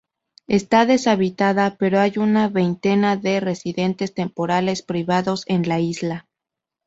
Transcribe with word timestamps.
Está 0.47 0.87
deshabitada, 0.87 1.75
pero 1.77 1.99
hay 1.99 2.13
una 2.17 2.49
veintena 2.49 3.17
de 3.17 3.39
residentes 3.39 4.15
temporales 4.15 4.81
privados 4.81 5.43
en 5.45 5.69
la 5.69 5.79
isla. 5.79 6.27